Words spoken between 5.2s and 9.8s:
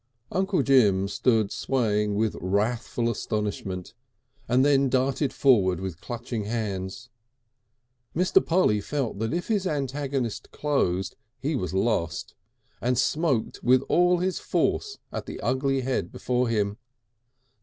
forward with clutching hands. Mr. Polly felt that if his